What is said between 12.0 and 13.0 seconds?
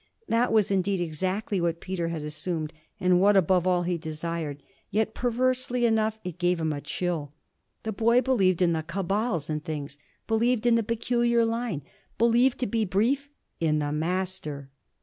believed, to be